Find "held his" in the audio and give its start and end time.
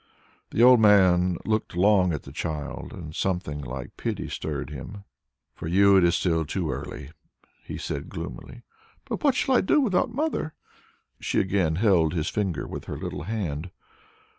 11.75-12.29